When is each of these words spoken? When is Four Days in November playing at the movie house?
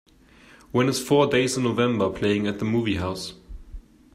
When 0.71 0.89
is 0.89 0.99
Four 0.99 1.27
Days 1.27 1.57
in 1.57 1.63
November 1.63 2.09
playing 2.09 2.47
at 2.47 2.57
the 2.57 2.65
movie 2.65 2.95
house? 2.95 3.35